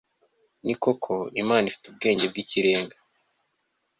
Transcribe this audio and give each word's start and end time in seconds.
ni 0.65 0.73
koko, 0.83 1.13
imana 1.41 1.65
ifite 1.67 1.85
ubwenge 1.87 2.25
bw'ikirenga 2.31 2.95